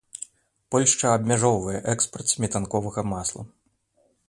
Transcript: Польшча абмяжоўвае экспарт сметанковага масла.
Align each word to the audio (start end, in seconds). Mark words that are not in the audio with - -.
Польшча 0.75 1.11
абмяжоўвае 1.17 1.79
экспарт 1.95 2.27
сметанковага 2.35 3.01
масла. 3.13 3.49